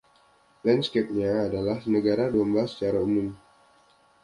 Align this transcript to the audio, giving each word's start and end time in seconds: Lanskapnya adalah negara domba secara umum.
Lanskapnya 0.65 1.31
adalah 1.47 1.77
negara 1.95 2.25
domba 2.33 2.63
secara 2.71 2.97
umum. 3.07 3.27